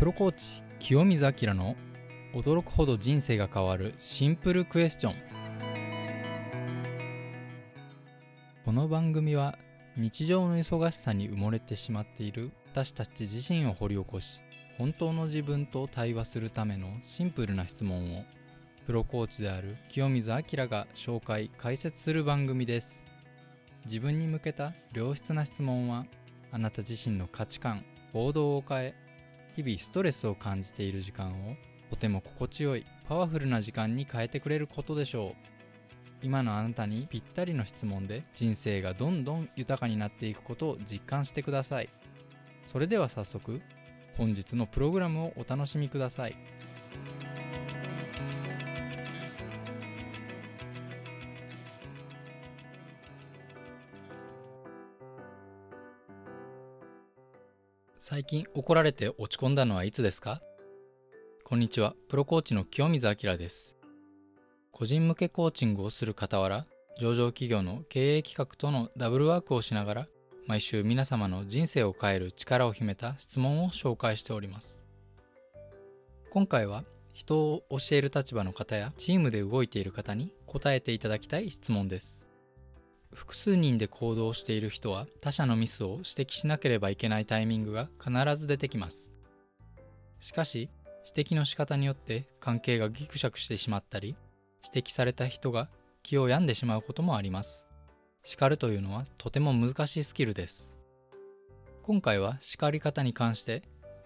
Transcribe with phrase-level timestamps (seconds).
[0.00, 1.76] プロコーチ清水明の
[2.32, 5.14] 驚くほど人生が変わるシンプルクエスチョン。
[8.64, 9.58] この番組は
[9.98, 14.40] 日常の忙しさに埋もれてしまっている私たち自身を掘り起こし
[14.78, 18.24] 本当の自分と対話するためのシンプルな質問を
[18.86, 23.04] プロコーチである清水明が紹介解説する番組です。
[23.84, 26.06] 自分に向けた良質な質問は
[26.52, 29.09] あなた自身の価値観行動を変え
[29.56, 31.56] 日々ストレスを感じている時間を
[31.90, 35.50] とても心地よいパワフルな時間に変えてくれることでしょう。
[36.22, 41.88] 今のあなたにぴったりの質問で人生がどんどん豊かになっていくことを実感してください。
[42.64, 43.60] それでは早速
[44.16, 46.36] 本日のプログラムをお楽しみください。
[58.10, 60.42] 最近怒られて落ち込んだのはいつですか？
[61.44, 63.76] こんにちは、プロコーチの清水明です。
[64.72, 66.66] 個人向けコーチングをする傍ら、
[66.98, 70.08] 上場企業の経営企画とのダブルワークをしながら、
[70.48, 74.82] 毎週皆様の人生を変える力を秘めた質問を紹介しております。
[76.30, 76.82] 今回は、
[77.12, 82.26] 人を教える立場の方やチームで動いている方に答えていただきたい質問です。
[83.14, 89.12] 複数人で行動している人は他者のミスを指摘しなければいけないタイミングが必ず出てきます。
[90.20, 90.68] しかし、
[91.14, 94.16] 指摘の仕方によって関係がギクシャクしてしまったり、
[94.64, 95.68] 指摘された人が
[96.02, 97.66] 気を病んでしまうこともあります。
[98.22, 100.76] 叱るというのはとても難しいスキルです。
[101.82, 103.62] 今回は叱り方に関して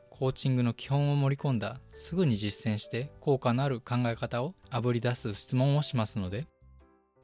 [0.08, 6.46] コーチングの基本を盛り込んだすぐに実践して効果のある考え方をあぶり出す質問をしますので、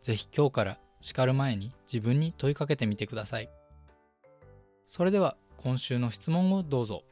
[0.02, 3.50] ぜひ今日から叱る前に自分に問いかけてみてください。
[4.86, 7.04] それでは今週の質問をどうぞ。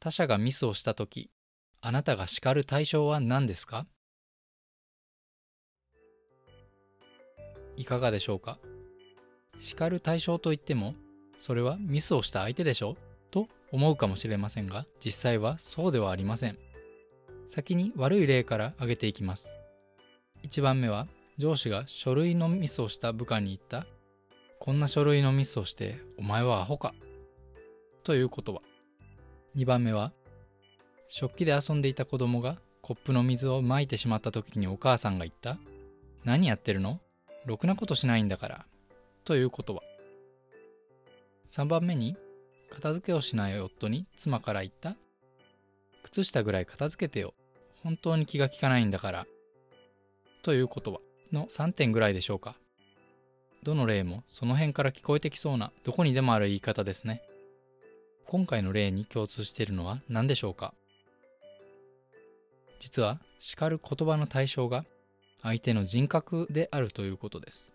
[0.00, 1.30] 他者がミスをしたとき、
[1.80, 3.86] あなたが叱る対象は何ですか？
[7.76, 8.58] いかがでしょうか？
[9.60, 10.94] 叱る対象といっても、
[11.36, 12.96] それはミスをした相手でしょ？
[13.30, 16.58] と思うかもしれませんが、実際はそうではありません。
[17.50, 19.56] 先に悪い例から挙げていきます。
[20.50, 23.86] 1番目は上司が書類のミスをした部下に言った。
[24.58, 26.94] こんな書類のミスをしてお前はアホか。
[28.02, 28.62] という言葉。
[29.56, 30.12] 2番目は
[31.08, 35.58] 食器で遊んでいた子供がコップの水をまいてしまった時にお母さんが言った。
[36.24, 36.98] 何やってるの？
[37.44, 38.66] ろくなことしないんだから。
[39.24, 39.82] という言葉。
[41.50, 42.16] 3番目に
[42.70, 44.96] 片付けをしない夫に妻から言った。
[46.04, 47.34] 靴下ぐらい片付けてよ。
[47.84, 49.26] 本当に気が利かないんだから。
[50.42, 51.00] という言葉
[51.32, 52.56] の3点ぐらいでしょうか。
[53.62, 57.22] どの例もその辺から聞こえてきそうなどこにでもある言い方ですね。
[58.26, 60.74] 今回の例に共通しているのは何でしょうか
[62.78, 64.84] 実は叱る言葉の対象が
[65.42, 67.72] 相手の人格であるということです。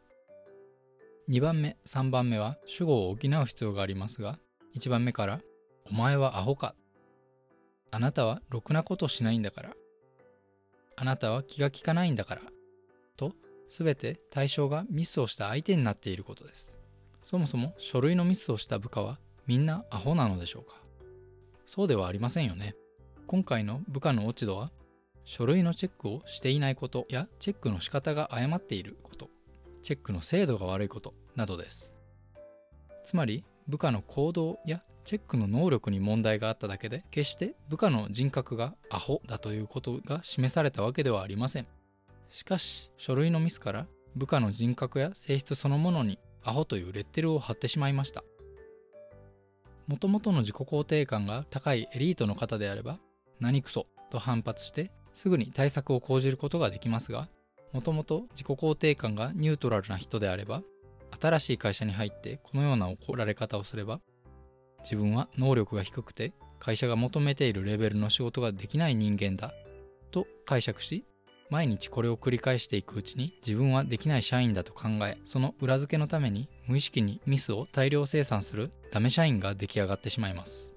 [1.29, 4.38] 2番目、3番目は主語を補う必要がありますが、
[4.75, 5.41] 1番目から
[5.90, 6.75] 「お前はアホか」
[7.91, 9.75] 「あなたはろくなことしないんだから」
[10.95, 12.41] 「あなたは気が利かないんだから」
[13.17, 13.33] と
[13.69, 16.77] 全て対象がミスをした相手になっていることです。
[17.21, 20.81] そもそも書類のミスをした部下はみんなアホなのでしょうか。
[21.65, 22.75] そうではありませんよね。
[23.27, 24.71] 今回の部下の落ち度は
[25.23, 29.29] 書類のチェックをしていないことやチェックの仕方が誤っていること
[29.81, 31.93] チェックの精度が悪いことなどです。
[33.05, 41.68] つまり部下の行動やチェックの能力に問題があっただけで決して部下の人格がアホだということが示されたわけではありません。
[42.30, 48.24] しかし書類のミスから部下の人格や性質そのものにアホというレッテルを貼ってしまいました。
[49.88, 53.00] もともとの自己肯定感が高いエリートの方であれば
[53.40, 57.28] 何クソと反発してすぐに対策を講じることができますが
[57.74, 60.64] もともと自己肯定感がニュートラルな人であれば
[61.20, 63.99] 新しい会社に入ってこのような怒られ方をすれば
[64.84, 69.53] 自分は能力が低くて会社が求めているレベルの仕事ができない人間だ
[70.12, 71.03] と解釈し
[71.50, 80.74] 毎日これを繰り返していくうちに自分はできない社員だと考えその裏付けのために無意識にミスを大量生産するダメ社員が出来上がってしまいます。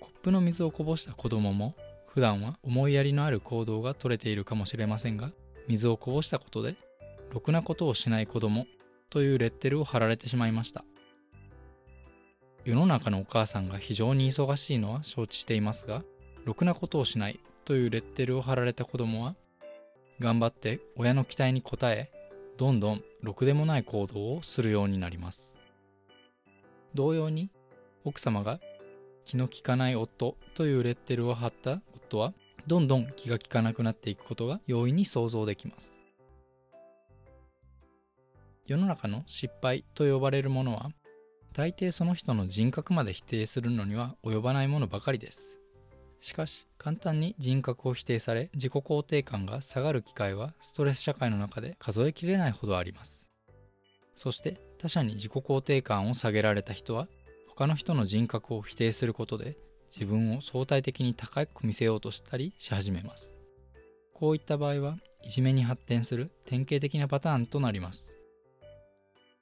[0.00, 1.74] コップの水をこぼした子供も
[2.06, 5.32] 普段は思いやりのある行動が取れているかもしれませんが
[5.68, 6.76] 水をこぼしたことで
[7.32, 8.66] ろくなことをしない子供
[9.10, 10.84] というレッテルを貼られてしまいました。
[12.64, 16.02] 世の中のお母さんが非常に忙しいのは承知していますが
[16.44, 19.34] ろくなことをしないというレッテルを貼られた子供は
[20.18, 22.10] 頑張って親の期待に応え
[22.58, 25.56] どんどんろくでもない行動をするようになります。
[26.94, 27.50] 同様に
[28.04, 28.60] 奥様が
[29.24, 32.34] 気の利かない夫というレッテルを貼った夫は
[32.66, 35.96] どんどん気が利かなくなっていくことが容易に想像できます。
[38.66, 40.90] 世の中の失敗と呼ばれるものは
[41.52, 45.58] 大抵その人の人格まで否定するのには及ばないものばかりです。
[46.20, 53.26] しかし簡単に人格を否定され自己肯定感が下がる機会はストレス社会の中で数えきれないほどあります。
[54.16, 57.08] そして他者に自己肯定感を下げられた人は
[57.48, 59.56] 他の人の人格を否定することで
[59.94, 63.34] 自分を相対的に高く見せようとしたりし始めます。
[64.14, 68.14] こういった場合はいじめに発展する典型的なパターンとなります。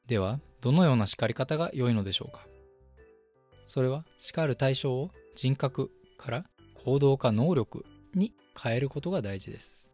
[0.06, 2.46] ではどのような叱り方が良いのでしょうか？
[3.64, 6.44] それは叱る対象を人格から
[6.84, 7.84] 行動か能力
[8.14, 9.86] に変えることが大事です。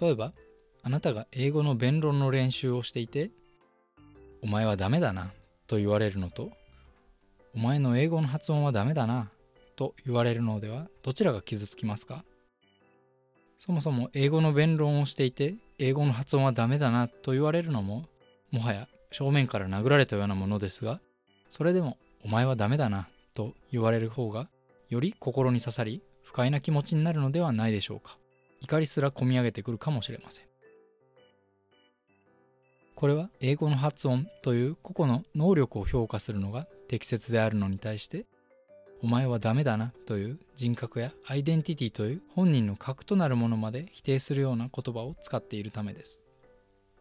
[0.00, 0.32] 例えば
[0.82, 3.30] あなたが英語の弁論の練習をしていて
[4.42, 5.30] お前はダメだな
[5.68, 6.50] と言われるのと
[7.54, 9.30] お前の英語の発音はダメだな
[9.76, 12.24] と言われるのではどちらが傷つきますか？
[13.56, 18.06] そもそも英語の弁論をしていて英語の発音はダメだなと言われるのも
[18.50, 21.00] もはや正面から殴られたようなものですが
[21.50, 24.48] それでもお前はダメだなと言われる方が
[24.88, 28.16] より心に刺さり不快な気持ちになるのではないでしょうか。
[28.60, 30.44] 怒りすらこみ上げてくるかもしれません。
[32.94, 38.26] これは英語の発音という個々の能力を評価するのが適切であるのに対して
[39.02, 46.24] お前はダメだなという人格やアイデンティティという本人の核となるものまで否定するような言葉を使っているためです。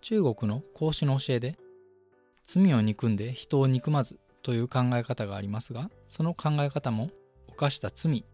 [0.02, 1.58] 中国の孔子の教えで
[2.54, 7.10] 罪を憎んで人を憎まずという考え方がありますがその考え方も
[7.48, 8.26] 犯した罪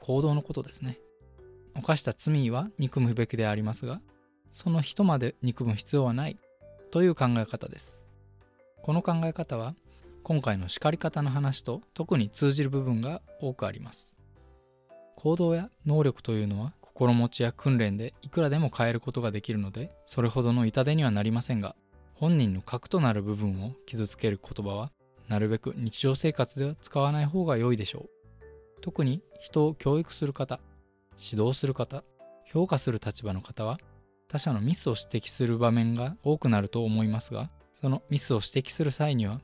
[0.00, 1.00] 行動のことですね。
[1.74, 4.00] 犯した罪は憎むべきでありますが
[4.52, 6.38] その人まで憎む必要はない
[6.92, 8.04] という考え方です。
[8.84, 9.74] この考え方は
[10.22, 14.14] 今回の叱り方の話と特に通じる部分が多くあります。
[15.16, 21.74] 行動や能力というのは心持ちや訓練でいくらでも変えることができるのでそれほどの痛手にはなりませんが
[22.18, 24.90] 本人の核となる部分を傷つける言葉は
[25.28, 28.16] なるべく日常生活では使わない方が良いでしょう。
[28.80, 30.60] 特に人を教育する方
[31.18, 32.04] 指導する方
[32.44, 33.78] 評価する立場の方は
[34.28, 39.40] 他者のミスを指摘する場面が多くなると思いますがそのミスを指摘する際には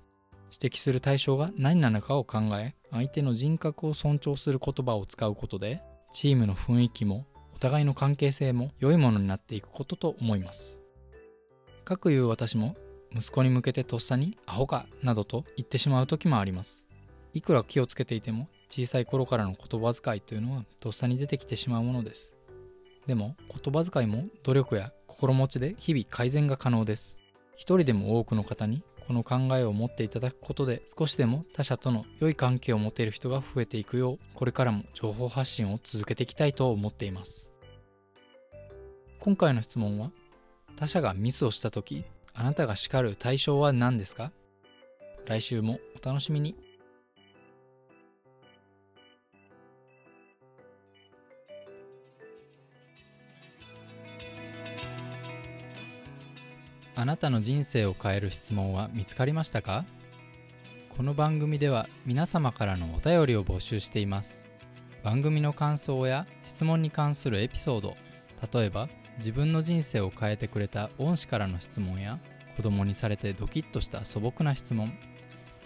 [0.52, 5.82] 指摘する対象が何なのかを考え相手の人格を尊重する言葉を使うことで
[6.12, 10.81] チームの雰囲気もお互いの関係性も良いものになっていくことと思います。
[11.82, 12.76] かくいう私も
[13.14, 16.82] 息子に向けてとっさにアホかなどと言ってしまう時もあります。
[17.34, 22.34] いくら気をつけていても小さい頃からの言葉遣いというのはとっさに出てきてしまうものです。
[23.06, 27.18] でも言葉遣いも努力や心持ちで日々改善が可能です。
[27.56, 37.50] 一人でも多くの方にこの考えを持っていただくことで少しでも他者との良い関係を持てる人が増えていくようこれからも情報発信を続けていきたいと思っています。
[39.20, 40.10] 今回の質問は
[40.76, 42.04] 他者がミスをした時
[42.34, 44.32] あなたが叱る対象は何ですか？
[45.26, 46.56] 来週もお楽しみに。
[56.94, 59.84] あなたの人生を変える質問は見つかりましたか？
[60.96, 64.46] この番組では皆様からのお便りを募集しています。
[65.02, 67.96] 番組の感想や質問に関するエピソード
[68.52, 68.88] 例えば
[69.18, 72.18] 自分の人生を変えてくれた恩師からの質問や
[72.56, 74.92] 子供にされてドキッとした素朴な質問。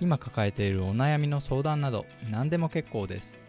[0.00, 3.48] 今抱えているお悩みの相談など何でも結構です。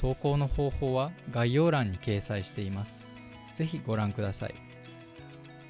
[0.00, 3.06] 投稿の方法は概要欄に掲載しています。
[3.54, 4.54] 是非ご覧ください。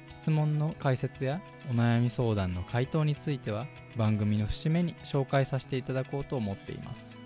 [0.07, 7.17] 質問の解説やお悩み相談の回答については番組の節目に紹介させていただこうと思っています。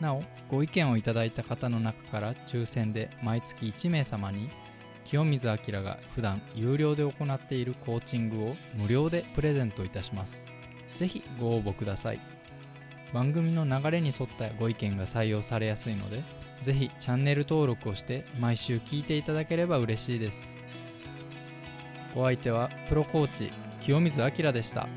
[0.00, 4.50] なおご意見をいただいた方の中から抽選で毎月1名様に
[5.04, 10.50] 清水明が普段有料で行っているコーチングを無料でプレゼントいたします。
[10.96, 12.20] 是非ご応募ください。
[13.12, 16.24] 番組の流れに沿ったご意見が採用されやすいので
[16.62, 20.56] 是非チャンネル登録をして毎週聞いていただければ嬉しいです。
[22.16, 24.88] お相手はプロコーチ清水明でした。